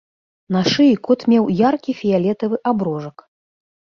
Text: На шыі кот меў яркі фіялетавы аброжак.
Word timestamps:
На 0.55 0.61
шыі 0.71 0.95
кот 1.07 1.27
меў 1.33 1.45
яркі 1.69 1.91
фіялетавы 2.01 2.55
аброжак. 2.73 3.17